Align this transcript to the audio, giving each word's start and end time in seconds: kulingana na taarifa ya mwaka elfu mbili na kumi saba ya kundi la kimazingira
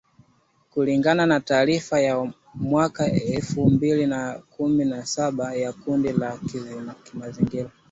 kulingana 0.73 1.25
na 1.25 1.39
taarifa 1.39 1.99
ya 1.99 2.33
mwaka 2.55 3.11
elfu 3.11 3.69
mbili 3.69 4.05
na 4.07 4.41
kumi 4.49 5.03
saba 5.05 5.53
ya 5.53 5.73
kundi 5.73 6.11
la 6.11 6.37
kimazingira 7.03 7.71